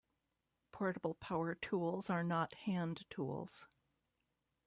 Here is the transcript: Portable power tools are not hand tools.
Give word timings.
Portable 0.71 1.13
power 1.13 1.53
tools 1.53 2.09
are 2.09 2.23
not 2.23 2.55
hand 2.55 3.05
tools. 3.11 3.67